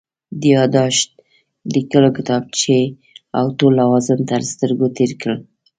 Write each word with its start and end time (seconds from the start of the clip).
د 0.39 0.41
یادښت 0.55 1.09
لیکلو 1.75 2.09
کتابچې 2.17 2.81
او 3.37 3.45
ټول 3.57 3.73
لوازم 3.81 4.19
تر 4.31 4.41
سترګو 4.51 4.85
تېر 4.97 5.11
کړل. 5.21 5.39